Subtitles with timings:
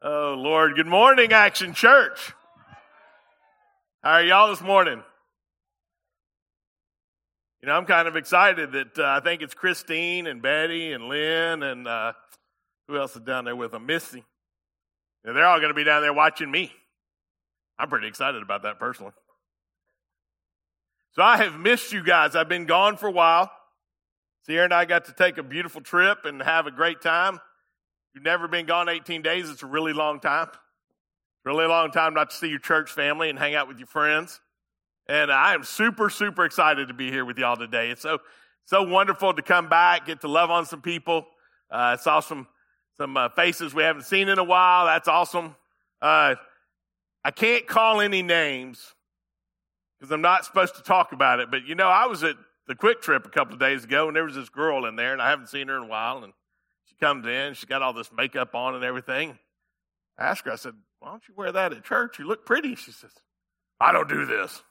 [0.00, 0.76] Oh, Lord.
[0.76, 2.32] Good morning, Action Church.
[4.00, 5.02] How are y'all this morning?
[7.60, 11.08] You know, I'm kind of excited that uh, I think it's Christine and Betty and
[11.08, 12.12] Lynn and uh,
[12.86, 13.86] who else is down there with them?
[13.86, 14.22] Missy.
[15.24, 16.72] And they're all going to be down there watching me.
[17.76, 19.12] I'm pretty excited about that personally.
[21.14, 22.36] So I have missed you guys.
[22.36, 23.50] I've been gone for a while.
[24.46, 27.40] Sierra and I got to take a beautiful trip and have a great time.
[28.18, 30.48] You've never been gone 18 days, it's a really long time.
[31.44, 34.40] Really long time not to see your church family and hang out with your friends.
[35.08, 37.90] And I am super, super excited to be here with y'all today.
[37.90, 38.18] It's so,
[38.64, 41.28] so wonderful to come back, get to love on some people.
[41.70, 42.48] Uh, saw some,
[42.96, 44.86] some uh, faces we haven't seen in a while.
[44.86, 45.54] That's awesome.
[46.02, 46.34] Uh,
[47.24, 48.96] I can't call any names
[49.96, 51.52] because I'm not supposed to talk about it.
[51.52, 52.34] But you know, I was at
[52.66, 55.22] the QuikTrip a couple of days ago, and there was this girl in there, and
[55.22, 56.24] I haven't seen her in a while.
[56.24, 56.32] And
[57.00, 59.38] comes in, She's got all this makeup on and everything.
[60.18, 62.18] I asked her, I said, "Why don't you wear that at church?
[62.18, 63.12] You look pretty." She says,
[63.80, 64.62] "I don't do this."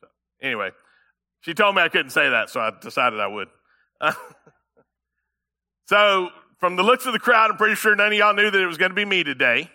[0.00, 0.08] So,
[0.40, 0.70] anyway,
[1.40, 3.48] she told me I couldn't say that, so I decided I would.
[5.86, 8.60] so, from the looks of the crowd, I'm pretty sure none of y'all knew that
[8.60, 9.70] it was going to be me today.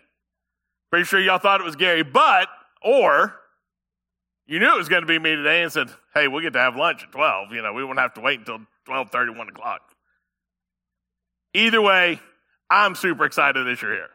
[0.89, 2.47] Pretty sure y'all thought it was Gary, but
[2.81, 3.35] or
[4.47, 6.59] you knew it was going to be me today and said, hey, we'll get to
[6.59, 7.51] have lunch at 12.
[7.51, 9.81] You know, we won't have to wait until 12.30, 1 o'clock.
[11.57, 12.19] Either way,
[12.69, 14.09] I'm super excited that you're here.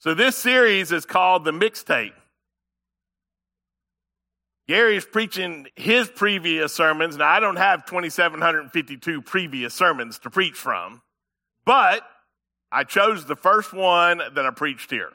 [0.00, 2.12] So this series is called The Mixtape.
[4.68, 7.16] Gary's preaching his previous sermons.
[7.16, 11.00] Now, I don't have 2,752 previous sermons to preach from,
[11.64, 12.02] but
[12.70, 15.12] I chose the first one that I preached here.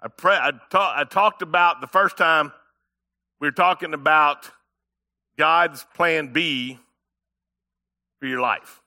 [0.00, 2.50] I, pre- I, ta- I talked about the first time
[3.40, 4.50] we were talking about
[5.36, 6.78] God's plan B
[8.20, 8.80] for your life.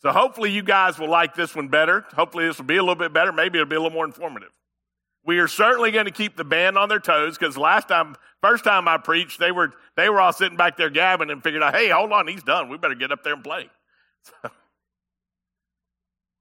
[0.00, 2.04] So hopefully you guys will like this one better.
[2.14, 3.32] Hopefully this will be a little bit better.
[3.32, 4.50] Maybe it'll be a little more informative.
[5.24, 8.62] We are certainly going to keep the band on their toes because last time, first
[8.62, 11.74] time I preached, they were they were all sitting back there gabbing and figured out,
[11.74, 12.68] hey, hold on, he's done.
[12.68, 13.68] We better get up there and play.
[14.42, 14.50] So,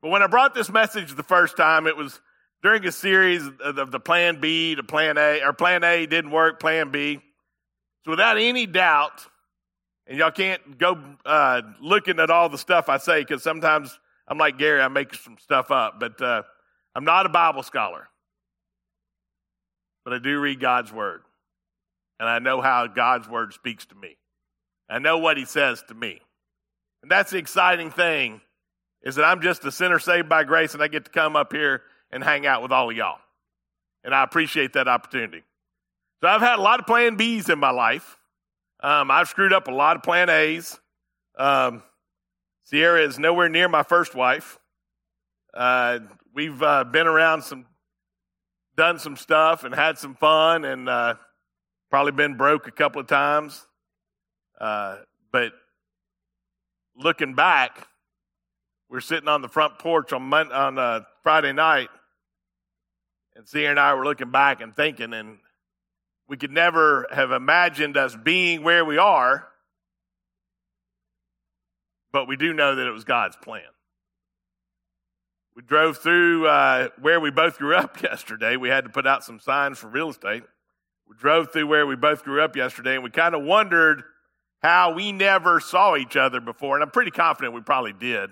[0.02, 2.22] but when I brought this message the first time, it was
[2.62, 6.60] during a series of the plan B to plan A, or plan A didn't work,
[6.60, 7.20] plan B.
[8.04, 9.26] So without any doubt,
[10.08, 14.38] and y'all can't go uh, looking at all the stuff I say because sometimes I'm
[14.38, 16.44] like Gary, I make some stuff up, but uh,
[16.94, 18.08] I'm not a Bible scholar.
[20.04, 21.22] But I do read God's word,
[22.20, 24.18] and I know how God's word speaks to me.
[24.88, 26.22] I know what He says to me,
[27.02, 28.42] and that's the exciting thing
[29.06, 31.54] is that I'm just a sinner saved by grace and I get to come up
[31.54, 33.20] here and hang out with all of y'all.
[34.04, 35.44] And I appreciate that opportunity.
[36.22, 38.18] So I've had a lot of plan Bs in my life.
[38.82, 40.80] Um, I've screwed up a lot of plan A's.
[41.38, 41.84] Um,
[42.64, 44.60] Sierra is nowhere near my first wife.
[45.54, 46.00] Uh,
[46.34, 47.66] we've uh, been around some,
[48.76, 51.16] done some stuff and had some fun and uh,
[51.90, 53.66] probably been broke a couple of times.
[54.60, 54.98] Uh,
[55.32, 55.54] but
[56.98, 57.88] looking back,
[58.90, 61.90] we are sitting on the front porch on Monday, on uh, Friday night,
[63.36, 65.38] and Sierra and I were looking back and thinking, and
[66.28, 69.48] we could never have imagined us being where we are,
[72.12, 73.62] but we do know that it was God's plan.
[75.56, 78.58] We drove through uh, where we both grew up yesterday.
[78.58, 80.44] We had to put out some signs for real estate.
[81.08, 84.04] We drove through where we both grew up yesterday, and we kind of wondered
[84.62, 86.76] how we never saw each other before.
[86.76, 88.32] And I'm pretty confident we probably did.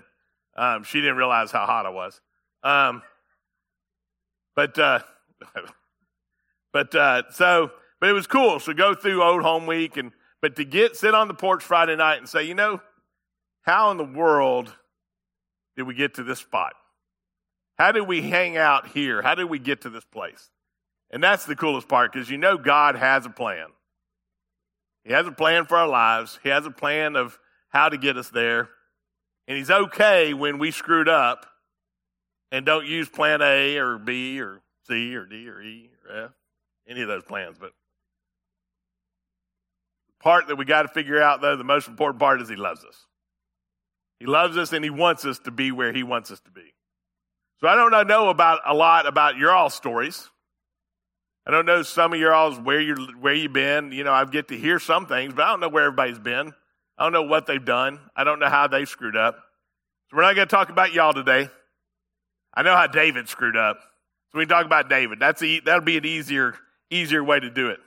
[0.56, 2.20] Um, she didn't realize how hot I was.
[2.62, 3.02] Um,
[4.56, 5.00] but uh,
[6.72, 7.70] but uh, so
[8.04, 8.60] but it was cool.
[8.60, 11.96] So go through Old Home Week and but to get sit on the porch Friday
[11.96, 12.82] night and say, you know,
[13.62, 14.70] how in the world
[15.74, 16.74] did we get to this spot?
[17.78, 19.22] How did we hang out here?
[19.22, 20.50] How did we get to this place?
[21.10, 23.68] And that's the coolest part because you know God has a plan.
[25.04, 26.38] He has a plan for our lives.
[26.42, 27.38] He has a plan of
[27.70, 28.68] how to get us there.
[29.48, 31.46] And he's okay when we screwed up
[32.52, 36.30] and don't use plan A or B or C or D or E or F,
[36.86, 37.56] any of those plans.
[37.58, 37.72] But
[40.20, 42.84] part that we got to figure out, though, the most important part is he loves
[42.84, 43.06] us.
[44.20, 46.74] He loves us and he wants us to be where he wants us to be.
[47.60, 50.28] So I don't know about a lot about your all stories.
[51.46, 53.92] I don't know some of your all's where you where you've been.
[53.92, 56.54] You know, I get to hear some things, but I don't know where everybody's been.
[56.96, 58.00] I don't know what they've done.
[58.16, 59.36] I don't know how they screwed up.
[60.10, 61.48] So we're not going to talk about y'all today.
[62.54, 63.78] I know how David screwed up.
[64.30, 65.18] So we can talk about David.
[65.18, 66.54] That's a, that'll be an easier,
[66.90, 67.80] easier way to do it.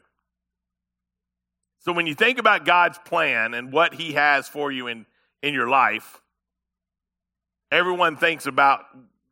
[1.79, 5.05] So when you think about God's plan and what he has for you in,
[5.41, 6.21] in your life,
[7.71, 8.85] everyone thinks about,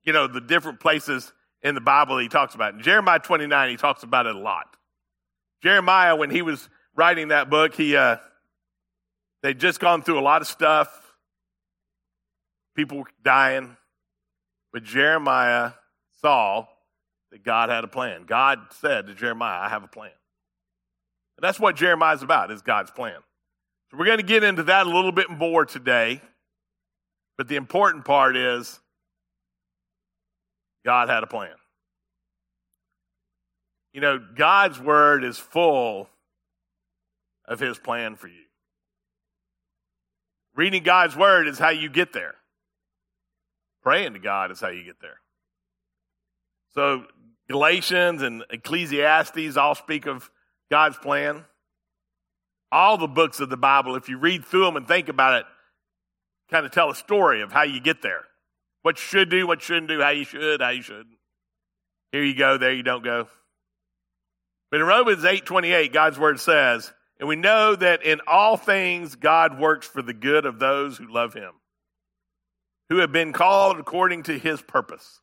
[0.04, 1.34] you know, the different places
[1.64, 2.76] in the Bible he talks about.
[2.76, 4.76] In Jeremiah 29, he talks about it a lot.
[5.64, 8.18] Jeremiah, when he was writing that book, he, uh,
[9.42, 10.90] they'd just gone through a lot of stuff.
[12.76, 13.76] People dying.
[14.72, 15.72] But Jeremiah
[16.22, 16.68] saw
[17.32, 18.26] that God had a plan.
[18.26, 20.12] God said to Jeremiah, I have a plan.
[21.38, 23.18] And that's what Jeremiah's about, is God's plan.
[23.92, 26.22] So we're going to get into that a little bit more today.
[27.38, 28.80] But the important part is
[30.86, 31.56] God had a plan.
[33.94, 36.10] You know, God's word is full
[37.48, 38.44] of his plan for you.
[40.56, 42.36] Reading God's word is how you get there.
[43.84, 45.20] Praying to God is how you get there.
[46.74, 47.06] So,
[47.48, 50.30] Galatians and Ecclesiastes all speak of
[50.72, 51.46] God's plan.
[52.72, 55.46] All the books of the Bible, if you read through them and think about it,
[56.50, 58.26] kind of tell a story of how you get there.
[58.82, 61.18] What you should do, what you shouldn't do, how you should, how you shouldn't.
[62.12, 63.28] Here you go, there you don't go.
[64.72, 69.60] But in Romans 8:28, God's word says, and we know that in all things God
[69.60, 71.54] works for the good of those who love him,
[72.90, 75.22] who have been called according to his purpose.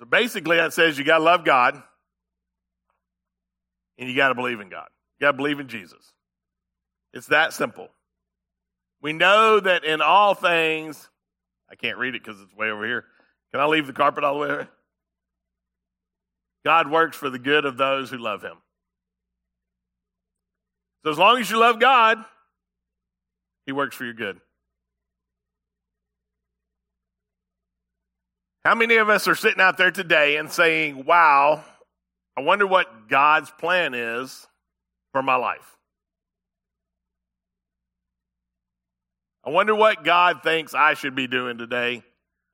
[0.00, 1.80] So basically, that says you got to love God
[3.98, 4.88] and you got to believe in God.
[5.18, 6.14] You got to believe in Jesus.
[7.12, 7.88] It's that simple.
[9.02, 11.10] We know that in all things,
[11.70, 13.04] I can't read it because it's way over here.
[13.52, 14.68] Can I leave the carpet all the way there?
[16.64, 18.56] God works for the good of those who love him.
[21.04, 22.18] So as long as you love God,
[23.66, 24.40] he works for your good.
[28.64, 31.64] How many of us are sitting out there today and saying, wow,
[32.36, 34.46] I wonder what God's plan is
[35.12, 35.76] for my life?
[39.44, 42.02] I wonder what God thinks I should be doing today.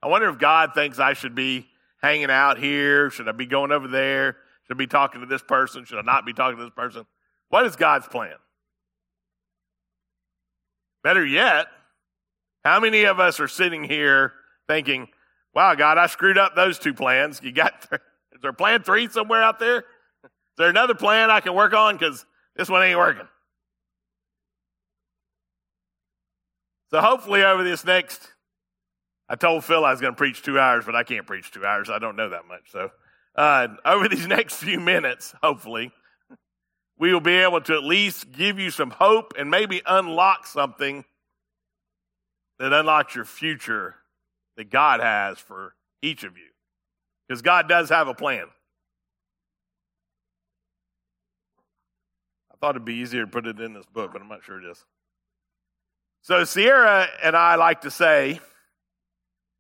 [0.01, 1.67] I wonder if God thinks I should be
[2.01, 3.11] hanging out here.
[3.11, 4.37] Should I be going over there?
[4.67, 5.85] Should I be talking to this person?
[5.85, 7.05] Should I not be talking to this person?
[7.49, 8.35] What is God's plan?
[11.03, 11.67] Better yet,
[12.65, 14.33] how many of us are sitting here
[14.69, 15.09] thinking,
[15.57, 17.41] wow, God, I screwed up those two plans.
[17.43, 19.79] You got, is there plan three somewhere out there?
[19.79, 21.97] Is there another plan I can work on?
[21.97, 22.27] Because
[22.57, 23.27] this one ain't working.
[26.91, 28.21] So hopefully over this next,
[29.31, 31.65] I told Phil I was going to preach two hours, but I can't preach two
[31.65, 31.89] hours.
[31.89, 32.71] I don't know that much.
[32.71, 32.91] So
[33.35, 35.91] uh, over these next few minutes, hopefully,
[36.99, 41.07] we will be able to at least give you some hope and maybe unlock something
[42.59, 43.97] that unlocks your future
[44.57, 46.49] that God has for each of you.
[47.29, 48.47] Because God does have a plan.
[52.53, 54.59] I thought it'd be easier to put it in this book, but I'm not sure
[54.59, 54.85] it is.
[56.23, 58.41] So, Sierra and I like to say,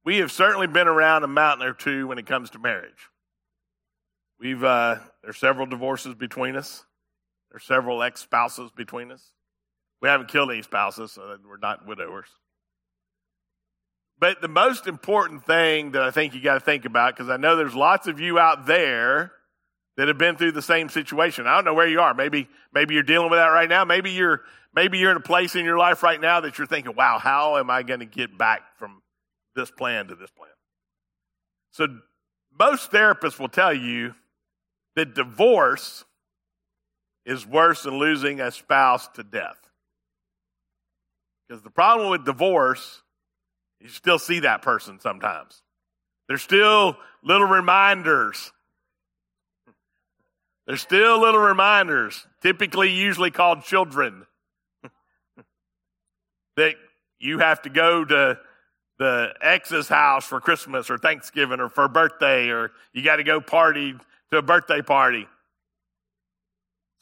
[0.04, 3.10] we have certainly been around a mountain or two when it comes to marriage.
[4.38, 6.84] We've, uh, there's several divorces between us.
[7.50, 9.32] There's several ex spouses between us.
[10.00, 12.28] We haven't killed any spouses, so we're not widowers.
[14.18, 17.36] But the most important thing that I think you got to think about, because I
[17.36, 19.32] know there's lots of you out there
[19.96, 21.46] that have been through the same situation.
[21.46, 22.14] I don't know where you are.
[22.14, 23.84] Maybe, maybe you're dealing with that right now.
[23.84, 24.42] Maybe you're,
[24.74, 27.56] maybe you're in a place in your life right now that you're thinking, wow, how
[27.58, 29.02] am I going to get back from
[29.54, 30.50] this plan to this plan?
[31.72, 31.86] So
[32.58, 34.14] most therapists will tell you
[34.96, 36.04] that divorce
[37.26, 39.58] is worse than losing a spouse to death.
[41.46, 43.02] Because the problem with divorce,
[43.80, 45.62] you still see that person sometimes.
[46.28, 48.52] There's still little reminders
[50.66, 54.26] there's still little reminders, typically usually called children,
[56.56, 56.74] that
[57.20, 58.38] you have to go to
[58.98, 63.40] the ex's house for Christmas or Thanksgiving or for birthday, or you got to go
[63.40, 63.94] party
[64.32, 65.28] to a birthday party.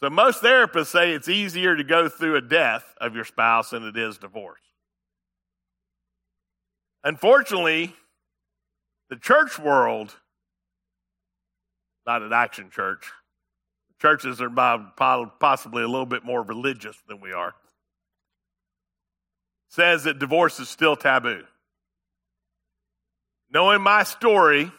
[0.00, 3.84] So most therapists say it's easier to go through a death of your spouse than
[3.84, 4.60] it is divorce.
[7.04, 7.94] Unfortunately,
[9.10, 10.16] the church world,
[12.06, 13.12] not an action church,
[14.04, 14.50] Churches are
[15.40, 17.54] possibly a little bit more religious than we are.
[19.70, 21.44] Says that divorce is still taboo.
[23.50, 24.70] Knowing my story,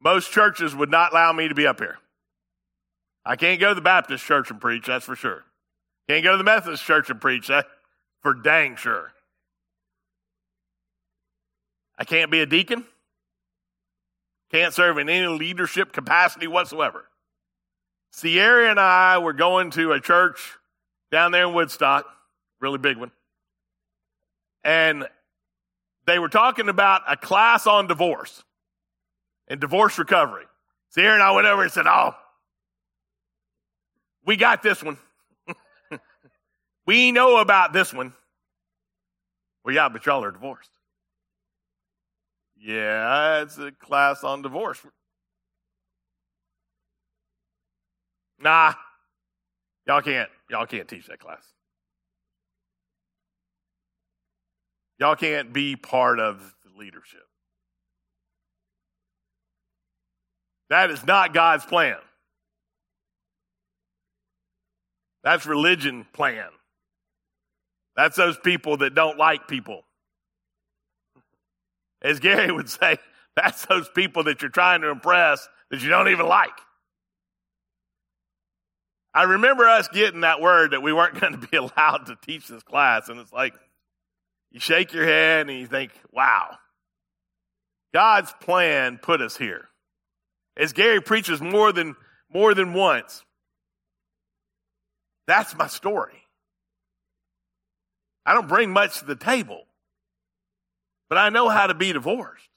[0.00, 1.98] most churches would not allow me to be up here.
[3.24, 5.42] I can't go to the Baptist church and preach, that's for sure.
[6.08, 7.68] Can't go to the Methodist church and preach, that's
[8.22, 9.12] for dang sure.
[11.98, 12.84] I can't be a deacon.
[14.50, 17.04] Can't serve in any leadership capacity whatsoever.
[18.12, 20.56] Sierra and I were going to a church
[21.10, 22.06] down there in Woodstock,
[22.60, 23.10] really big one.
[24.64, 25.06] And
[26.06, 28.42] they were talking about a class on divorce
[29.48, 30.44] and divorce recovery.
[30.90, 32.14] Sierra and I went over and said, Oh,
[34.24, 34.98] we got this one.
[36.86, 38.14] we know about this one.
[39.64, 40.70] Well, yeah, but y'all are divorced.
[42.60, 44.80] Yeah, it's a class on divorce.
[48.40, 48.74] Nah,
[49.86, 50.28] y'all can't.
[50.50, 51.42] Y'all can't teach that class.
[54.98, 57.22] Y'all can't be part of the leadership.
[60.70, 61.96] That is not God's plan.
[65.22, 66.48] That's religion plan.
[67.96, 69.82] That's those people that don't like people.
[72.02, 72.98] As Gary would say,
[73.36, 76.50] that's those people that you're trying to impress that you don't even like.
[79.14, 82.48] I remember us getting that word that we weren't going to be allowed to teach
[82.48, 83.54] this class, and it's like
[84.50, 86.56] you shake your head and you think, wow,
[87.92, 89.68] God's plan put us here.
[90.56, 91.94] As Gary preaches more than
[92.30, 93.24] more than once,
[95.26, 96.22] that's my story.
[98.26, 99.62] I don't bring much to the table,
[101.08, 102.48] but I know how to be divorced.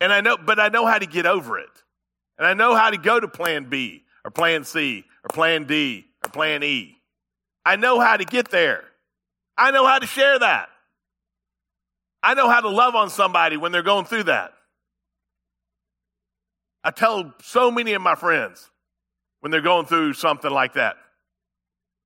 [0.00, 1.70] And I know, but I know how to get over it.
[2.38, 6.06] And I know how to go to plan B or plan C or plan D
[6.24, 6.98] or plan E.
[7.64, 8.82] I know how to get there.
[9.56, 10.68] I know how to share that.
[12.22, 14.52] I know how to love on somebody when they're going through that.
[16.82, 18.70] I tell so many of my friends
[19.40, 20.96] when they're going through something like that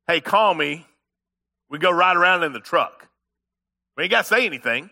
[0.06, 0.86] hey, call me.
[1.68, 3.05] We go ride around in the truck.
[3.96, 4.90] We ain't got to say anything.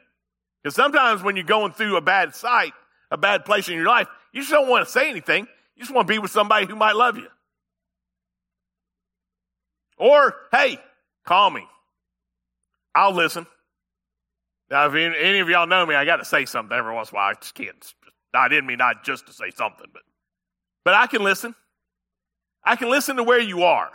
[0.63, 2.73] Because sometimes when you're going through a bad sight,
[3.11, 5.47] a bad place in your life, you just don't want to say anything.
[5.77, 7.29] You just want to be with somebody who might love you.
[9.99, 10.79] Or, hey,
[11.25, 11.67] call me.
[12.95, 13.47] I'll listen.
[14.71, 17.17] Now, if any of y'all know me, I got to say something every once in
[17.17, 17.31] a while.
[17.31, 17.95] I just can't.
[18.33, 20.03] I didn't mean not just to say something, but
[20.85, 21.55] but I can listen.
[22.65, 23.91] I can listen to where you are,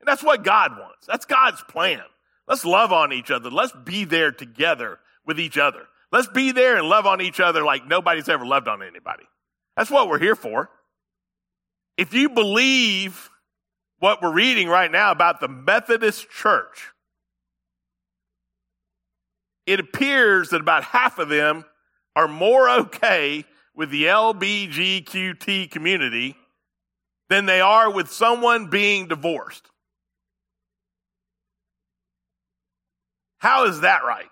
[0.00, 1.06] and that's what God wants.
[1.06, 2.02] That's God's plan.
[2.48, 3.50] Let's love on each other.
[3.50, 5.82] Let's be there together with each other.
[6.12, 9.24] Let's be there and love on each other like nobody's ever loved on anybody.
[9.76, 10.70] That's what we're here for.
[11.96, 13.30] If you believe
[13.98, 16.92] what we're reading right now about the Methodist Church,
[19.66, 21.64] it appears that about half of them
[22.14, 26.36] are more okay with the LBGQT community
[27.28, 29.68] than they are with someone being divorced.
[33.46, 34.28] How is that right?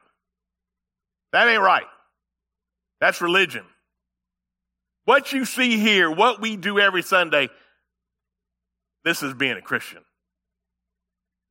[1.30, 1.86] That ain't right.
[3.00, 3.62] That's religion.
[5.04, 7.48] What you see here, what we do every Sunday,
[9.04, 10.00] this is being a Christian.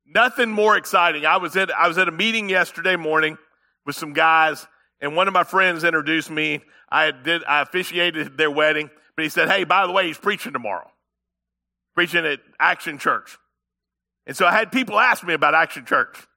[0.06, 1.26] Nothing more exciting.
[1.26, 3.38] I was at I was at a meeting yesterday morning
[3.86, 4.68] with some guys,
[5.00, 6.60] and one of my friends introduced me.
[6.92, 10.52] I did I officiated their wedding, but he said, "Hey, by the way, he's preaching
[10.52, 10.92] tomorrow,
[11.96, 13.38] preaching at Action Church."
[14.28, 16.28] And so I had people ask me about Action Church.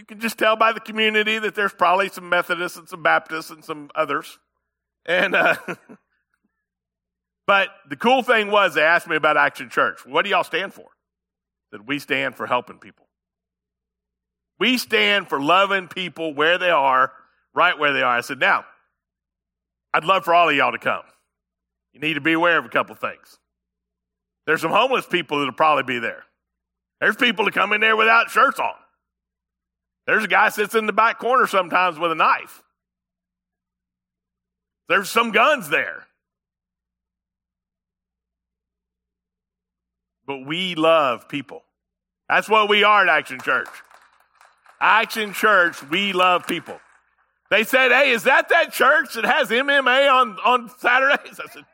[0.00, 3.50] You can just tell by the community that there's probably some Methodists and some Baptists
[3.50, 4.38] and some others,
[5.04, 5.34] and.
[5.34, 5.56] Uh,
[7.50, 10.06] But the cool thing was they asked me about Action Church.
[10.06, 10.86] What do y'all stand for?
[11.72, 13.08] That we stand for helping people.
[14.60, 17.10] We stand for loving people where they are,
[17.52, 18.18] right where they are.
[18.18, 18.66] I said, now,
[19.92, 21.02] I'd love for all of y'all to come.
[21.92, 23.40] You need to be aware of a couple things.
[24.46, 26.22] There's some homeless people that'll probably be there.
[27.00, 28.74] There's people that come in there without shirts on.
[30.10, 32.64] There's a guy sits in the back corner sometimes with a knife.
[34.88, 36.04] There's some guns there.
[40.26, 41.62] But we love people.
[42.28, 43.68] That's what we are at Action Church.
[44.80, 46.80] Action Church, we love people.
[47.48, 51.38] They said, Hey, is that that church that has MMA on, on Saturdays?
[51.38, 51.64] I said,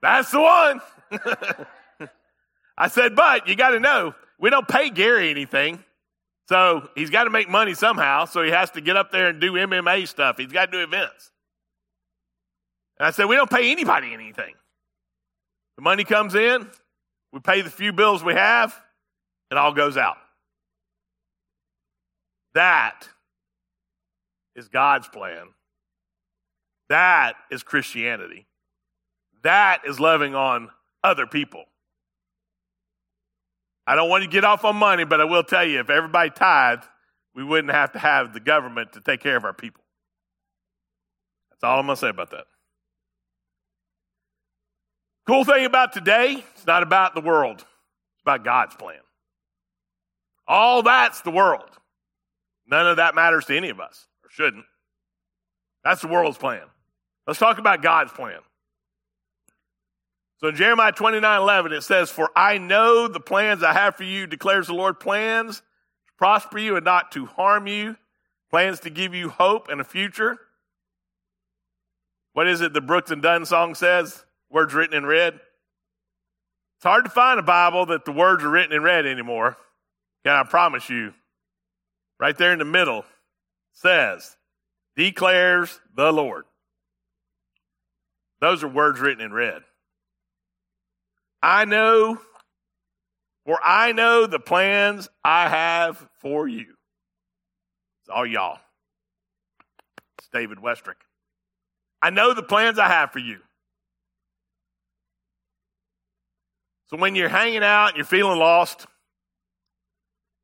[0.00, 0.80] That's the one.
[2.78, 5.82] I said, But you got to know, we don't pay Gary anything.
[6.48, 8.24] So he's got to make money somehow.
[8.24, 10.38] So he has to get up there and do MMA stuff.
[10.38, 11.30] He's got to do events.
[12.98, 14.54] And I said, We don't pay anybody anything.
[15.76, 16.68] The money comes in,
[17.32, 18.74] we pay the few bills we have,
[19.50, 20.16] it all goes out.
[22.54, 23.06] That
[24.56, 25.48] is God's plan.
[26.88, 28.46] That is Christianity.
[29.42, 30.70] That is loving on
[31.04, 31.66] other people.
[33.88, 36.28] I don't want to get off on money, but I will tell you if everybody
[36.28, 36.84] tithed,
[37.34, 39.82] we wouldn't have to have the government to take care of our people.
[41.50, 42.44] That's all I'm going to say about that.
[45.26, 49.00] Cool thing about today, it's not about the world, it's about God's plan.
[50.46, 51.70] All that's the world.
[52.66, 54.66] None of that matters to any of us, or shouldn't.
[55.82, 56.64] That's the world's plan.
[57.26, 58.40] Let's talk about God's plan.
[60.40, 64.04] So in Jeremiah 29 11, it says, For I know the plans I have for
[64.04, 67.96] you, declares the Lord, plans to prosper you and not to harm you,
[68.50, 70.38] plans to give you hope and a future.
[72.34, 74.24] What is it the Brooks and Dunn song says?
[74.48, 75.34] Words written in red.
[75.34, 79.56] It's hard to find a Bible that the words are written in red anymore.
[80.24, 81.12] Can I promise you,
[82.20, 83.04] right there in the middle
[83.72, 84.36] says,
[84.94, 86.44] declares the Lord.
[88.40, 89.62] Those are words written in red.
[91.42, 92.18] I know,
[93.46, 96.66] for I know the plans I have for you.
[98.02, 98.58] It's all y'all.
[100.18, 101.00] It's David Westerick.
[102.02, 103.38] I know the plans I have for you.
[106.86, 108.86] So when you're hanging out and you're feeling lost,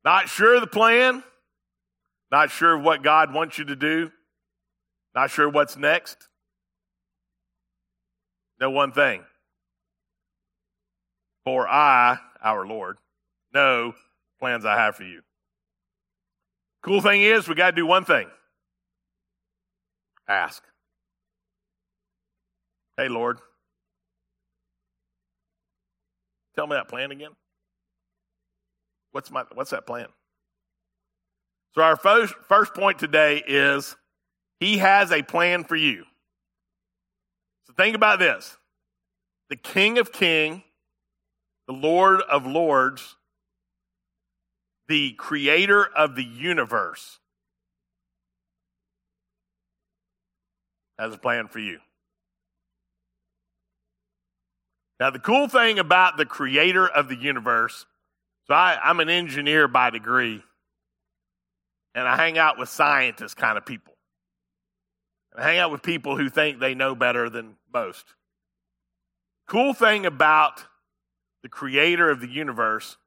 [0.03, 1.23] not sure of the plan,
[2.31, 4.11] not sure of what God wants you to do,
[5.15, 6.17] not sure what's next,
[8.59, 9.23] know one thing
[11.45, 12.97] for I, our Lord,
[13.53, 13.93] know
[14.39, 15.21] plans I have for you.
[16.83, 18.27] Cool thing is, we got to do one thing
[20.27, 20.63] ask.
[22.97, 23.39] Hey, Lord,
[26.55, 27.31] tell me that plan again.
[29.11, 30.07] What's, my, what's that plan?
[31.75, 33.95] So, our first, first point today is
[34.59, 36.05] He has a plan for you.
[37.67, 38.57] So, think about this
[39.49, 40.61] the King of Kings
[41.67, 43.15] the Lord of Lords,
[44.87, 47.19] the creator of the universe,
[50.97, 51.79] has a plan for you.
[54.99, 57.85] Now, the cool thing about the creator of the universe,
[58.47, 60.41] so I, am an engineer by degree,
[61.93, 63.93] and I hang out with scientists kind of people.
[65.35, 68.05] I hang out with people who think they know better than most.
[69.47, 70.63] Cool thing about
[71.45, 72.97] the creator of the universe,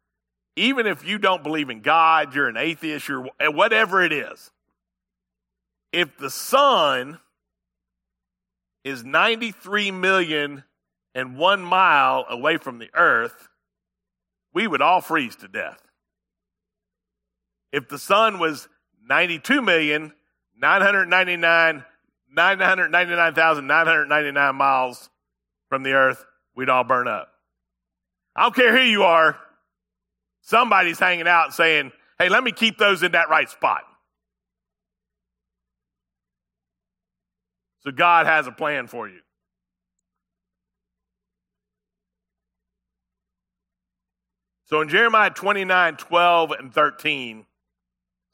[0.54, 4.52] even if you don't believe in God, you're an atheist, you're eh, whatever it is,
[5.92, 7.18] if the sun
[8.84, 10.62] is 93 million
[11.16, 13.48] and one mile away from the earth,
[14.54, 15.82] we would all freeze to death.
[17.72, 18.68] If the sun was
[19.04, 20.12] 92 million,
[20.56, 21.84] 999,
[22.32, 25.10] 999,999 miles
[25.68, 26.24] from the earth,
[26.54, 27.32] we'd all burn up.
[28.38, 29.36] I don't care who you are.
[30.42, 33.82] Somebody's hanging out saying, hey, let me keep those in that right spot.
[37.80, 39.18] So God has a plan for you.
[44.66, 47.44] So in Jeremiah 29, 12, and 13,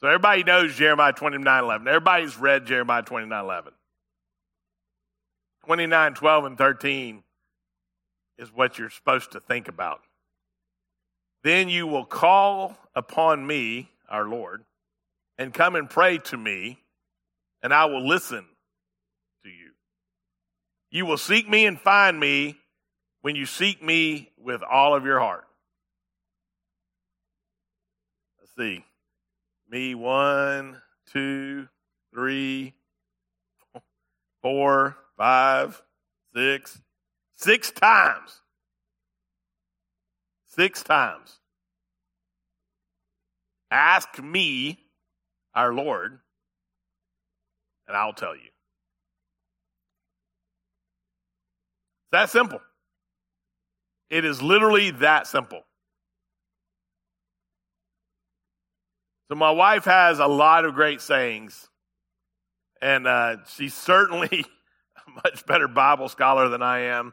[0.02, 1.88] so everybody knows Jeremiah 29, 11.
[1.88, 3.72] Everybody's read Jeremiah 29, 11.
[5.64, 7.22] 29, 12, and 13
[8.38, 10.00] is what you're supposed to think about.
[11.42, 14.64] Then you will call upon me, our Lord,
[15.38, 16.78] and come and pray to me,
[17.62, 18.44] and I will listen
[19.42, 19.72] to you.
[20.90, 22.56] You will seek me and find me
[23.22, 25.44] when you seek me with all of your heart.
[28.38, 28.84] Let's see.
[29.68, 31.68] Me, one, two,
[32.12, 32.74] three,
[34.40, 35.82] four, five,
[36.34, 36.80] six,
[37.36, 38.40] Six times.
[40.46, 41.38] Six times.
[43.70, 44.78] Ask me,
[45.54, 46.20] our Lord,
[47.88, 48.42] and I'll tell you.
[52.02, 52.60] It's that simple.
[54.10, 55.62] It is literally that simple.
[59.28, 61.68] So, my wife has a lot of great sayings,
[62.80, 64.44] and uh, she's certainly
[65.06, 67.12] a much better Bible scholar than I am.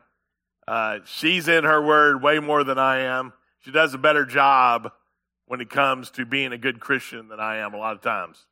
[0.68, 3.34] Uh, she's in her word way more than I am.
[3.60, 4.92] She does a better job
[5.46, 8.46] when it comes to being a good Christian than I am a lot of times.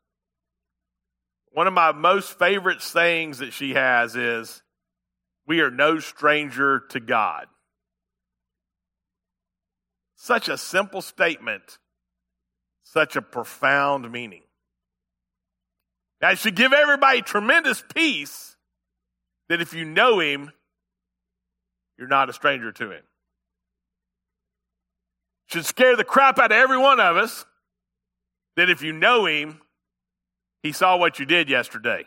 [1.51, 4.61] One of my most favorite sayings that she has is,
[5.47, 7.47] We are no stranger to God.
[10.15, 11.79] Such a simple statement,
[12.83, 14.43] such a profound meaning.
[16.21, 18.57] That should give everybody tremendous peace
[19.47, 20.51] that if you know Him,
[21.99, 23.03] you're not a stranger to him.
[25.47, 27.45] Should scare the crap out of every one of us
[28.55, 29.59] that if you know him,
[30.63, 32.05] he saw what you did yesterday.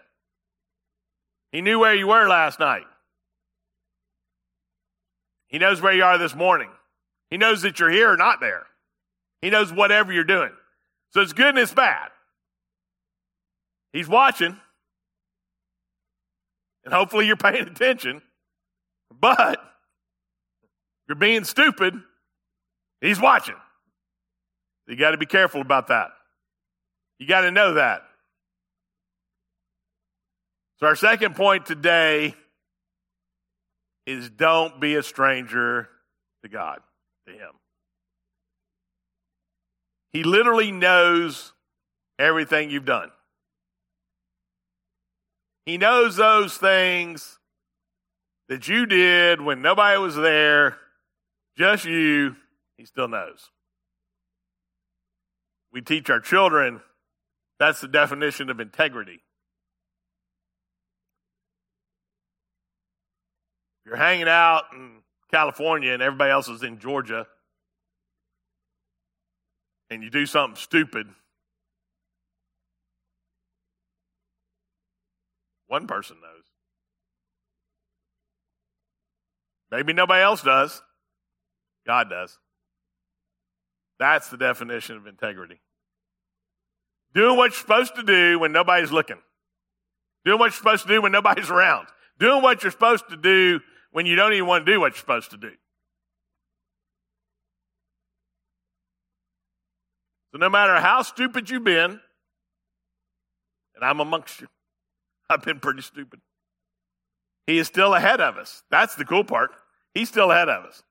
[1.51, 2.87] He knew where you were last night.
[5.49, 6.71] He knows where you are this morning.
[7.31, 8.65] He knows that you're here or not there.
[9.43, 10.53] He knows whatever you're doing.
[11.11, 12.09] So it's good and it's bad.
[13.93, 14.57] He's watching.
[16.85, 18.23] And hopefully you're paying attention.
[19.21, 19.61] But
[21.13, 21.93] you're being stupid,
[23.03, 23.55] he's watching.
[24.89, 26.09] You got to be careful about that.
[27.19, 28.01] You got to know that.
[30.81, 32.35] So, our second point today
[34.07, 35.87] is don't be a stranger
[36.45, 36.79] to God,
[37.27, 37.51] to Him.
[40.15, 41.53] He literally knows
[42.19, 43.11] everything you've done.
[45.67, 47.39] He knows those things
[48.49, 50.79] that you did when nobody was there,
[51.57, 52.37] just you,
[52.77, 53.51] he still knows.
[55.73, 56.81] We teach our children
[57.59, 59.23] that's the definition of integrity.
[63.79, 67.27] If you're hanging out in California and everybody else is in Georgia,
[69.91, 71.07] and you do something stupid,
[75.69, 76.45] one person knows.
[79.71, 80.83] Maybe nobody else does.
[81.87, 82.39] God does.
[83.99, 85.61] That's the definition of integrity.
[87.15, 89.19] Doing what you're supposed to do when nobody's looking.
[90.25, 91.89] Doing what you're supposed to do when nobody's around.
[92.19, 95.01] Doing what you're supposed to do when you don't even want to do what you're
[95.01, 95.51] supposed to do.
[100.33, 102.01] So no matter how stupid you've been,
[103.75, 104.49] and I'm amongst you,
[105.31, 106.21] I've been pretty stupid.
[107.47, 108.63] He is still ahead of us.
[108.71, 109.51] That's the cool part.
[109.95, 110.83] He's still ahead of us.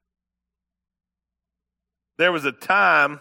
[2.21, 3.19] There was a time,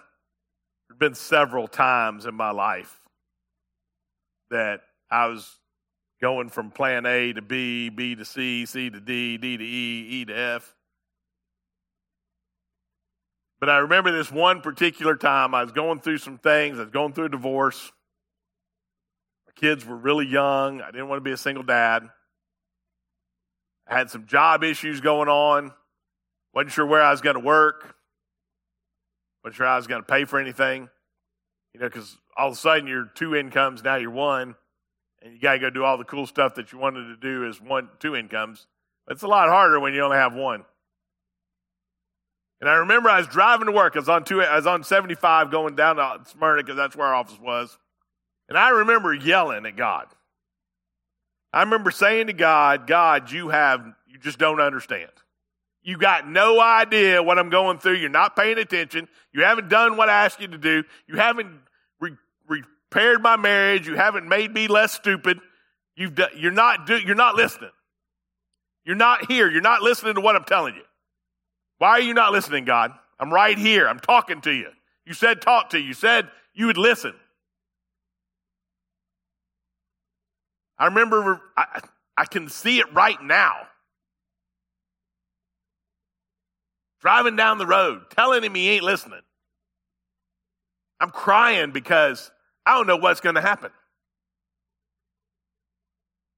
[0.91, 3.01] there been several times in my life
[4.51, 5.57] that I was
[6.21, 10.07] going from plan A to B, B to C, C to D, D to E,
[10.21, 10.75] E to F.
[13.59, 16.79] But I remember this one particular time I was going through some things.
[16.79, 17.91] I was going through a divorce.
[19.47, 20.83] My kids were really young.
[20.83, 22.07] I didn't want to be a single dad.
[23.89, 25.73] I had some job issues going on.
[26.53, 27.97] Wasn't sure where I was going to work.
[29.53, 30.89] Sure I was going to pay for anything.
[31.75, 34.55] You know, because all of a sudden you're two incomes, now you're one,
[35.23, 37.47] and you got to go do all the cool stuff that you wanted to do
[37.47, 38.67] as one, two incomes.
[39.09, 40.65] It's a lot harder when you only have one.
[42.61, 43.97] And I remember I was driving to work.
[43.97, 47.07] I was on two, I was on 75 going down to Smyrna because that's where
[47.07, 47.79] our office was.
[48.49, 50.07] And I remember yelling at God.
[51.53, 55.11] I remember saying to God, God, you have, you just don't understand.
[55.83, 57.95] You got no idea what I'm going through.
[57.95, 59.09] You're not paying attention.
[59.33, 60.85] You haven't done what I asked you to do.
[61.07, 61.49] You haven't
[62.01, 62.17] re-
[62.49, 63.87] repaired my marriage.
[63.87, 65.41] You haven't made me less stupid.
[65.97, 67.71] You've done, you're not do, you're not listening.
[68.85, 69.51] You're not here.
[69.51, 70.83] You're not listening to what I'm telling you.
[71.79, 72.93] Why are you not listening, God?
[73.19, 73.89] I'm right here.
[73.89, 74.69] I'm talking to you.
[75.07, 75.89] You said talk to you.
[75.89, 77.15] You said you would listen.
[80.79, 81.81] I remember, I,
[82.17, 83.55] I can see it right now.
[87.01, 89.21] Driving down the road, telling him he ain't listening.
[91.01, 92.31] I'm crying because
[92.67, 93.71] I don't know what's going to happen.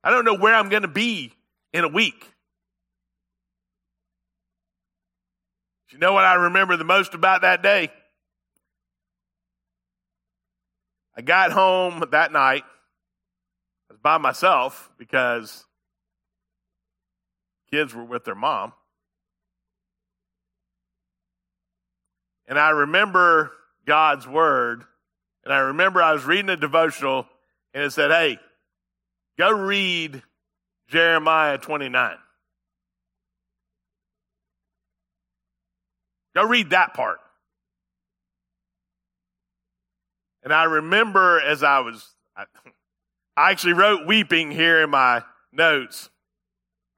[0.04, 1.32] I don't know where I'm going to be
[1.72, 2.26] in a week.
[5.90, 7.90] You know what I remember the most about that day?
[11.16, 12.64] I got home that night.
[13.90, 15.66] I was by myself because
[17.70, 18.72] kids were with their mom.
[22.46, 23.52] And I remember
[23.86, 24.84] God's word.
[25.44, 27.26] And I remember I was reading a devotional
[27.74, 28.38] and it said, hey,
[29.38, 30.22] go read
[30.88, 32.16] Jeremiah 29.
[36.34, 37.18] Go read that part.
[40.42, 42.44] And I remember as I was, I,
[43.36, 46.10] I actually wrote weeping here in my notes.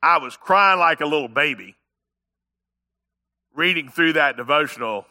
[0.02, 1.76] I was crying like a little baby
[3.54, 5.06] reading through that devotional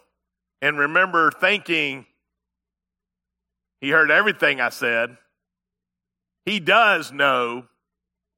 [0.64, 2.06] and remember thinking
[3.82, 5.18] he heard everything I said.
[6.46, 7.66] He does know,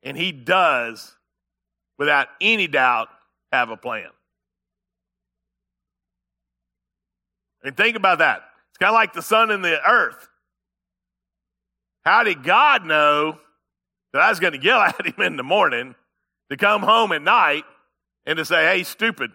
[0.01, 1.15] and he does,
[1.99, 3.09] without any doubt,
[3.51, 4.09] have a plan.
[7.63, 8.41] And think about that.
[8.69, 10.27] It's kind of like the sun and the earth.
[12.05, 13.37] How did God know
[14.13, 15.93] that I was going to yell at him in the morning
[16.49, 17.65] to come home at night
[18.25, 19.29] and to say, hey, stupid,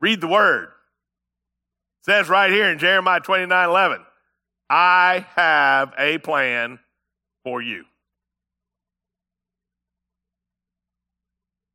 [0.00, 0.68] read the word?
[2.02, 4.00] Says right here in Jeremiah 29 11,
[4.68, 6.78] I have a plan
[7.44, 7.84] for you.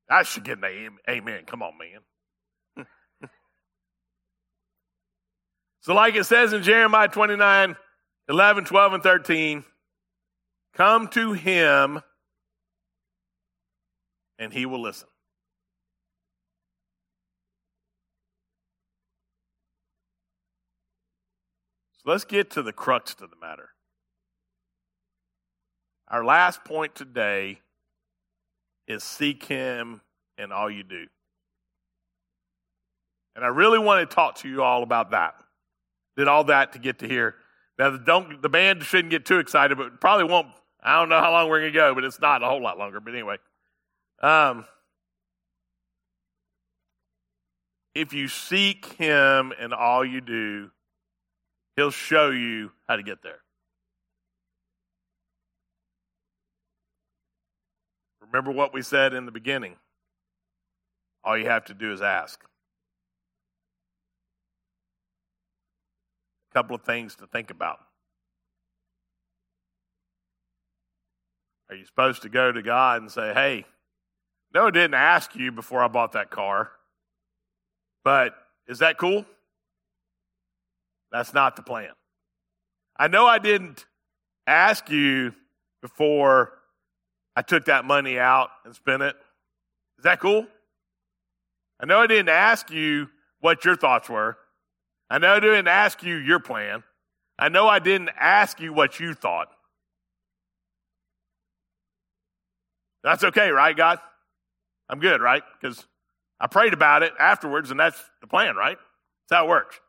[0.10, 1.44] I should get an amen.
[1.46, 2.86] Come on, man.
[5.82, 7.78] So, like it says in Jeremiah 29
[8.28, 9.64] 11, 12, and 13,
[10.78, 12.02] Come to him
[14.38, 15.08] and he will listen.
[21.98, 23.70] So let's get to the crux of the matter.
[26.10, 27.60] Our last point today
[28.88, 30.02] is seek him
[30.38, 31.08] in all you do.
[33.36, 35.36] And I really want to talk to you all about that.
[36.16, 37.36] Did all that to get to here.
[37.78, 40.48] Now, don't, the band shouldn't get too excited, but probably won't.
[40.82, 42.80] I don't know how long we're going to go, but it's not a whole lot
[42.80, 43.00] longer.
[43.00, 43.38] But anyway,
[44.22, 44.66] um,
[47.94, 50.72] if you seek Him in all you do,
[51.78, 53.38] He'll show you how to get there.
[58.20, 59.76] Remember what we said in the beginning.
[61.24, 62.44] All you have to do is ask.
[66.52, 67.78] A couple of things to think about.
[71.70, 73.66] Are you supposed to go to God and say, hey,
[74.54, 76.72] no, I didn't ask you before I bought that car,
[78.04, 78.34] but
[78.68, 79.26] is that cool?
[81.12, 81.92] That's not the plan.
[82.98, 83.86] I know I didn't
[84.46, 85.34] ask you
[85.82, 86.54] before
[87.36, 89.16] I took that money out and spent it.
[90.00, 90.48] Is that cool?
[91.80, 94.38] I know I didn't ask you what your thoughts were.
[95.10, 96.84] I know I didn't ask you your plan.
[97.40, 99.50] I know I didn't ask you what you thought.
[103.04, 104.00] That's okay, right, God?
[104.90, 105.44] I'm good, right?
[105.62, 105.86] Because
[106.40, 108.78] I prayed about it afterwards, and that's the plan, right?
[109.30, 109.80] That's how it works.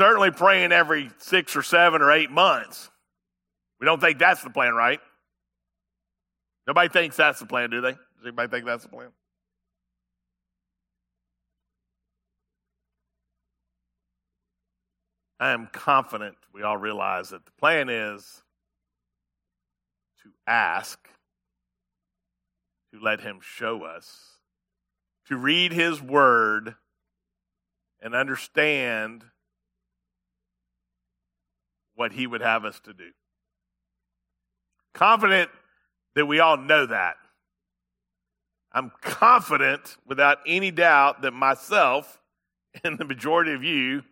[0.00, 2.88] Certainly praying every six or seven or eight months.
[3.78, 4.98] We don't think that's the plan, right?
[6.66, 7.90] Nobody thinks that's the plan, do they?
[7.90, 9.10] Does anybody think that's the plan?
[15.38, 18.42] I am confident we all realize that the plan is
[20.22, 20.98] to ask,
[22.94, 24.38] to let Him show us,
[25.26, 26.76] to read His Word
[28.00, 29.24] and understand
[32.00, 33.10] what He would have us to do.
[34.94, 35.50] Confident
[36.14, 37.16] that we all know that.
[38.72, 42.18] I'm confident without any doubt that myself
[42.84, 44.02] and the majority of you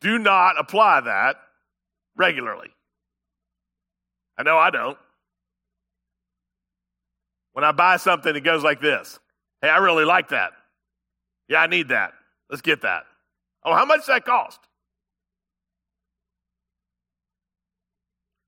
[0.00, 1.38] do not apply that
[2.16, 2.68] regularly.
[4.38, 4.96] I know I don't.
[7.52, 9.18] When I buy something, it goes like this
[9.60, 10.52] Hey, I really like that.
[11.48, 12.12] Yeah, I need that.
[12.48, 13.06] Let's get that.
[13.64, 14.60] Oh, how much that cost?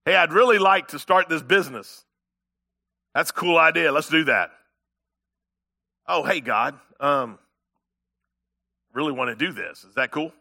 [0.04, 2.04] Hey, I'd really like to start this business.
[3.14, 3.92] That's a cool idea.
[3.92, 4.50] Let's do that.
[6.06, 7.38] Oh, hey, God, um,
[8.92, 9.84] really want to do this.
[9.84, 10.32] Is that cool?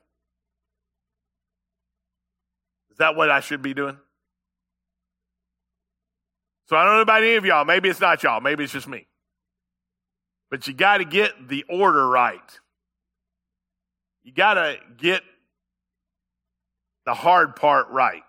[2.92, 3.98] Is that what I should be doing?
[6.68, 7.66] So I don't know about any of y'all.
[7.66, 8.42] Maybe it's not y'all.
[8.42, 9.08] Maybe it's just me.
[10.52, 12.60] But you got to get the order right.
[14.24, 15.24] You got to get
[17.06, 18.24] the hard part right.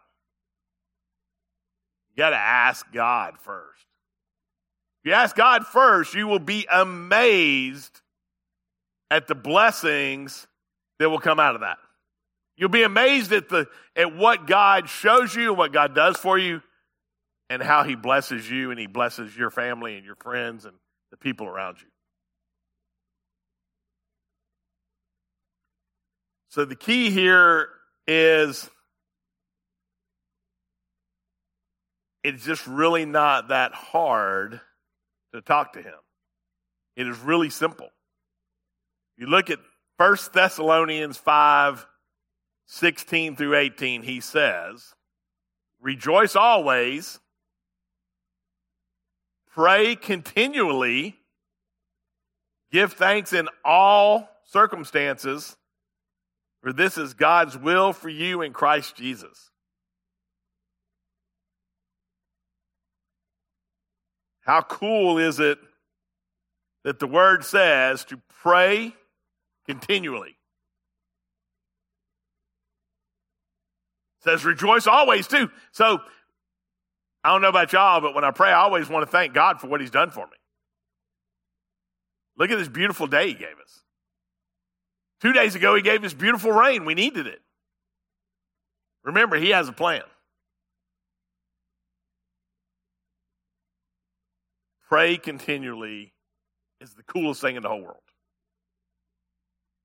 [2.21, 3.87] You got to ask God first.
[5.03, 7.99] If you ask God first, you will be amazed
[9.11, 10.47] at the blessings
[10.99, 11.79] that will come out of that.
[12.59, 16.37] You'll be amazed at the at what God shows you and what God does for
[16.37, 16.61] you
[17.49, 20.75] and how he blesses you and he blesses your family and your friends and
[21.11, 21.89] the people around you.
[26.51, 27.71] So the key here
[28.07, 28.69] is
[32.23, 34.61] it's just really not that hard
[35.33, 35.95] to talk to him.
[36.97, 37.89] It is really simple.
[39.17, 39.59] You look at
[39.97, 41.87] 1 Thessalonians 5
[42.73, 44.95] 16 through 18, he says,
[45.81, 47.19] Rejoice always,
[49.53, 51.17] pray continually,
[52.71, 55.57] give thanks in all circumstances,
[56.63, 59.50] for this is God's will for you in Christ Jesus.
[64.51, 65.61] How cool is it
[66.83, 68.93] that the word says to pray
[69.65, 70.35] continually?
[74.25, 75.49] says rejoice always too.
[75.71, 76.01] So
[77.23, 79.61] I don't know about y'all, but when I pray, I always want to thank God
[79.61, 80.37] for what He's done for me.
[82.37, 83.85] Look at this beautiful day He gave us.
[85.23, 86.85] Two days ago, He gave us beautiful rain.
[86.85, 87.41] We needed it.
[89.05, 90.03] Remember, He has a plan.
[94.91, 96.13] Pray continually
[96.81, 98.03] is the coolest thing in the whole world.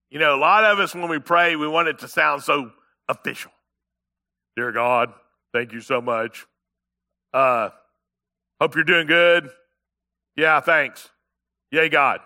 [0.09, 2.71] You know, a lot of us, when we pray, we want it to sound so
[3.07, 3.51] official.
[4.55, 5.13] Dear God,
[5.53, 6.47] thank you so much.
[7.31, 7.69] Uh,
[8.59, 9.51] hope you're doing good.
[10.35, 11.07] Yeah, thanks.
[11.71, 12.21] Yay, God.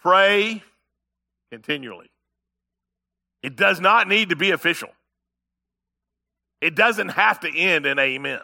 [0.00, 0.62] Pray
[1.50, 2.10] continually.
[3.42, 4.88] It does not need to be official.
[6.64, 8.40] It doesn't have to end in amen.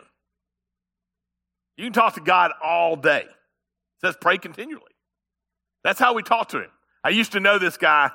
[1.78, 3.22] You can talk to God all day.
[3.22, 4.92] It says pray continually.
[5.84, 6.70] That's how we talk to him.
[7.02, 8.10] I used to know this guy.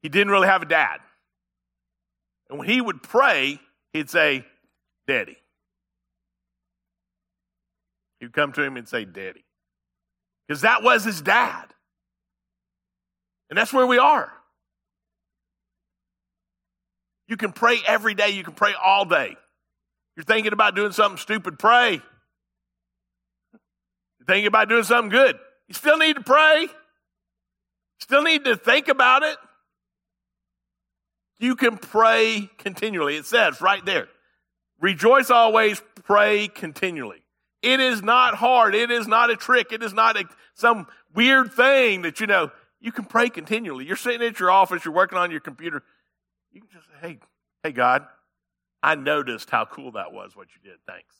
[0.00, 1.00] He didn't really have a dad.
[2.48, 3.60] And when he would pray,
[3.92, 4.46] he'd say,
[5.06, 5.36] Daddy.
[8.20, 9.44] He'd come to him and say, Daddy.
[10.48, 11.66] Because that was his dad.
[13.50, 14.32] And that's where we are.
[17.28, 18.30] You can pray every day.
[18.30, 19.36] You can pray all day.
[20.16, 21.92] You're thinking about doing something stupid, pray.
[23.52, 25.38] You're thinking about doing something good.
[25.68, 26.68] You still need to pray.
[27.98, 29.36] Still need to think about it.
[31.38, 33.16] You can pray continually.
[33.16, 34.08] It says right there
[34.80, 37.22] rejoice always, pray continually.
[37.62, 38.74] It is not hard.
[38.74, 39.72] It is not a trick.
[39.72, 43.86] It is not a, some weird thing that, you know, you can pray continually.
[43.86, 45.82] You're sitting at your office, you're working on your computer.
[46.54, 47.18] You can just say, hey,
[47.64, 48.06] hey, God,
[48.82, 50.78] I noticed how cool that was, what you did.
[50.86, 51.14] Thanks.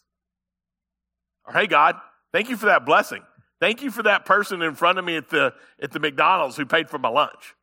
[1.45, 1.97] Or, hey, God,
[2.33, 3.23] thank you for that blessing.
[3.61, 6.65] Thank you for that person in front of me at the, at the McDonald's who
[6.65, 7.55] paid for my lunch.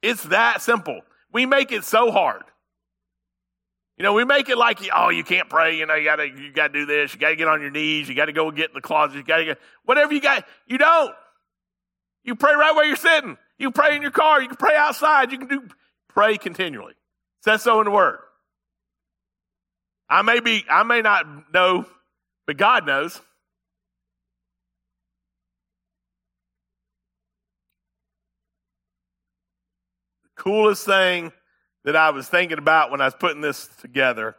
[0.00, 1.00] It's that simple.
[1.32, 2.44] We make it so hard.
[3.96, 5.76] You know, we make it like, oh, you can't pray.
[5.76, 7.14] You know, you gotta, you gotta do this.
[7.14, 8.08] You gotta get on your knees.
[8.08, 9.16] You gotta go get in the closet.
[9.16, 10.46] You gotta get, whatever you got.
[10.68, 11.12] You don't.
[12.22, 13.36] You pray right where you're sitting.
[13.58, 14.40] You pray in your car.
[14.40, 15.32] You can pray outside.
[15.32, 15.68] You can do,
[16.08, 16.92] pray continually.
[16.92, 18.18] It says so in the word.
[20.08, 21.84] I may be, I may not know,
[22.46, 23.20] but God knows.
[30.24, 31.32] The coolest thing
[31.84, 34.36] that I was thinking about when I was putting this together.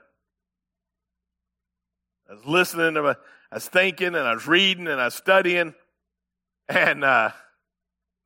[2.29, 3.17] I was listening to,
[3.51, 5.75] I was thinking and I was reading and I was studying.
[6.67, 7.31] And uh,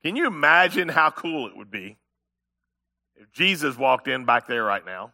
[0.03, 1.97] can you imagine how cool it would be
[3.15, 5.13] if Jesus walked in back there right now?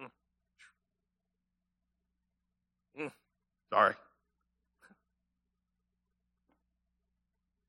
[0.00, 0.10] Mm.
[3.00, 3.12] Mm.
[3.72, 3.94] Sorry.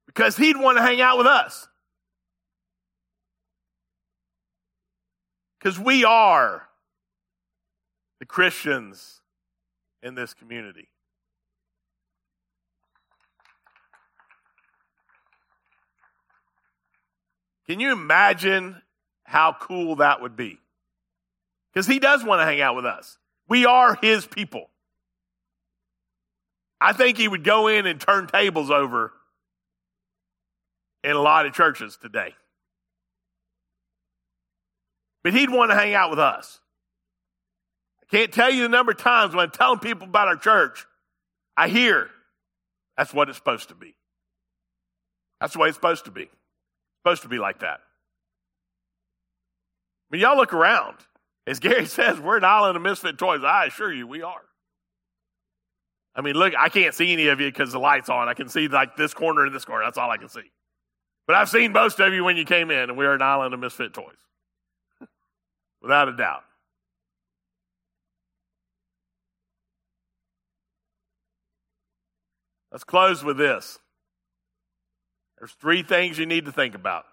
[0.07, 1.67] Because he'd want to hang out with us.
[5.59, 6.67] Because we are
[8.19, 9.21] the Christians
[10.01, 10.89] in this community.
[17.69, 18.81] Can you imagine
[19.23, 20.57] how cool that would be?
[21.71, 23.17] Because he does want to hang out with us.
[23.47, 24.69] We are his people.
[26.81, 29.13] I think he would go in and turn tables over
[31.03, 32.33] in a lot of churches today
[35.23, 36.59] but he'd want to hang out with us.
[38.01, 40.85] I can't tell you the number of times when I'm telling people about our church,
[41.55, 42.09] I hear
[42.97, 43.95] that's what it's supposed to be.
[45.39, 46.29] That's the way it's supposed to be.
[47.03, 47.79] Supposed to be like that.
[50.09, 50.97] But y'all look around.
[51.47, 53.43] As Gary says, we're an island of misfit toys.
[53.43, 54.41] I assure you, we are.
[56.15, 58.27] I mean, look, I can't see any of you because the light's on.
[58.27, 59.85] I can see like this corner and this corner.
[59.85, 60.51] That's all I can see.
[61.27, 63.53] But I've seen most of you when you came in, and we are an island
[63.53, 64.17] of misfit toys
[65.81, 66.43] without a doubt.
[72.71, 73.79] Let's close with this.
[75.39, 77.05] There's three things you need to think about.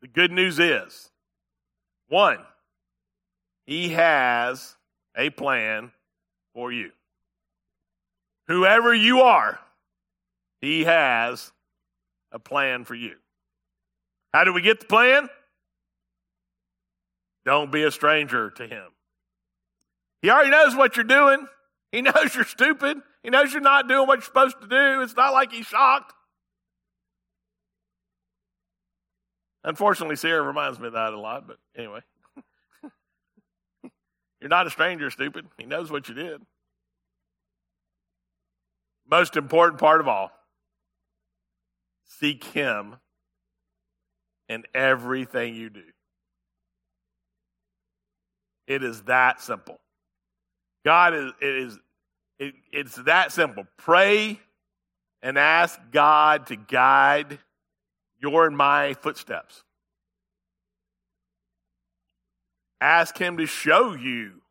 [0.00, 1.10] The good news is
[2.08, 2.38] one,
[3.64, 4.76] he has
[5.16, 5.92] a plan
[6.54, 6.90] for you.
[8.48, 9.60] Whoever you are,
[10.60, 11.52] he has
[12.32, 13.14] a plan for you.
[14.34, 15.28] How do we get the plan?
[17.44, 18.86] Don't be a stranger to him.
[20.20, 21.46] He already knows what you're doing.
[21.92, 22.98] He knows you're stupid.
[23.22, 25.02] He knows you're not doing what you're supposed to do.
[25.02, 26.12] It's not like he's shocked.
[29.64, 32.00] Unfortunately, Sarah reminds me of that a lot, but anyway.
[34.40, 35.46] you're not a stranger, stupid.
[35.56, 36.42] He knows what you did.
[39.08, 40.32] Most important part of all
[42.04, 42.96] seek him
[44.48, 45.82] in everything you do.
[48.66, 49.78] It is that simple.
[50.84, 51.78] God is it is
[52.46, 53.66] it, it's that simple.
[53.76, 54.40] Pray
[55.22, 57.38] and ask God to guide
[58.20, 59.62] your and my footsteps.
[62.80, 64.42] Ask him to show you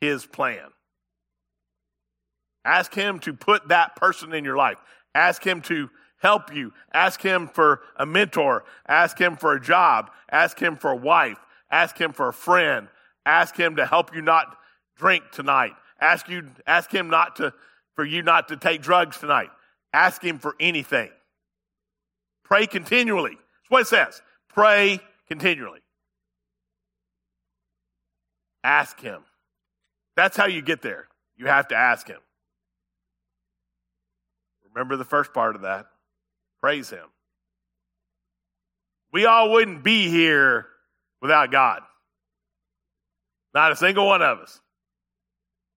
[0.00, 0.70] his plan.
[2.64, 4.78] Ask Him to put that person in your life.
[5.14, 6.72] Ask Him to help you.
[6.92, 8.64] Ask Him for a mentor.
[8.86, 10.10] Ask Him for a job.
[10.30, 11.38] Ask Him for a wife.
[11.70, 12.88] Ask Him for a friend.
[13.24, 14.56] Ask Him to help you not
[14.96, 15.72] drink tonight.
[16.00, 17.52] Ask you, ask Him not to,
[17.94, 19.50] for you not to take drugs tonight.
[19.92, 21.10] Ask Him for anything.
[22.44, 23.32] Pray continually.
[23.32, 24.22] That's what it says.
[24.48, 25.80] Pray continually.
[28.64, 29.22] Ask Him.
[30.16, 31.08] That's how you get there.
[31.36, 32.20] You have to ask Him.
[34.74, 35.86] Remember the first part of that.
[36.60, 37.06] Praise Him.
[39.12, 40.66] We all wouldn't be here
[41.20, 41.82] without God.
[43.52, 44.60] Not a single one of us.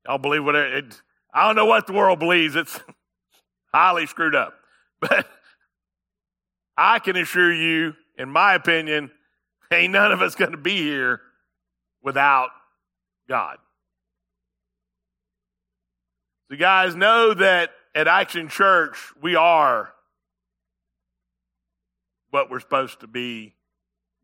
[0.05, 1.01] Y'all believe what it,
[1.33, 2.55] I don't know what the world believes.
[2.55, 2.79] It's
[3.73, 4.53] highly screwed up.
[5.01, 5.27] But
[6.77, 9.11] I can assure you, in my opinion,
[9.69, 11.19] ain't none of us going to be here
[12.01, 12.51] without
[13.27, 13.57] God.
[16.49, 19.93] So, guys, know that at Action Church, we are
[22.29, 23.55] what we're supposed to be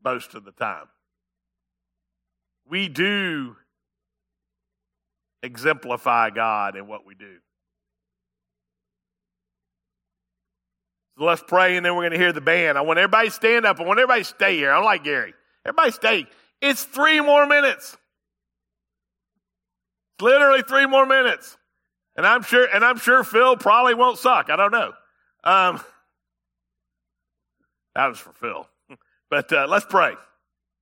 [0.04, 0.86] most of the time.
[2.68, 3.56] We do
[5.44, 7.38] exemplify God in what we do.
[11.18, 12.78] So let's pray, and then we're going to hear the band.
[12.78, 13.80] I want everybody to stand up.
[13.80, 14.72] I want everybody to stay here.
[14.72, 15.34] I'm like Gary.
[15.66, 16.26] Everybody stay.
[16.62, 17.98] It's three more minutes.
[20.16, 21.58] It's literally three more minutes.
[22.16, 24.50] And I'm sure, and I'm sure Phil probably won't suck.
[24.50, 24.94] I don't know.
[25.44, 25.82] Um,
[27.96, 28.68] that was for Phil.
[29.32, 30.16] But uh, let's pray.